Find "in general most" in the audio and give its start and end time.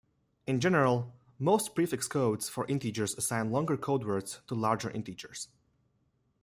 0.47-1.75